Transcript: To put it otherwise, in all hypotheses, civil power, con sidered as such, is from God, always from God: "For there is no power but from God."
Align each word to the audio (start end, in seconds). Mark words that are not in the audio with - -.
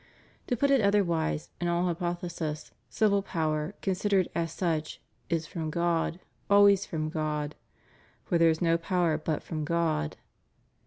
To 0.47 0.57
put 0.57 0.71
it 0.71 0.81
otherwise, 0.81 1.51
in 1.61 1.67
all 1.67 1.85
hypotheses, 1.85 2.71
civil 2.89 3.21
power, 3.21 3.75
con 3.83 3.93
sidered 3.93 4.29
as 4.33 4.51
such, 4.51 4.99
is 5.29 5.45
from 5.45 5.69
God, 5.69 6.19
always 6.49 6.87
from 6.87 7.09
God: 7.09 7.53
"For 8.23 8.39
there 8.39 8.49
is 8.49 8.63
no 8.63 8.79
power 8.79 9.19
but 9.19 9.43
from 9.43 9.63
God." 9.63 10.17